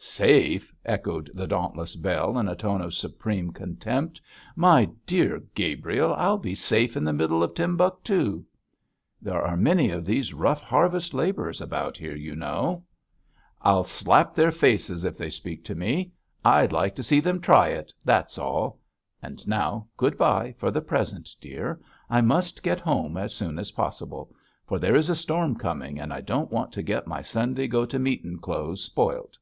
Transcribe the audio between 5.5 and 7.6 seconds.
Gabriel, I'd be safe in the middle of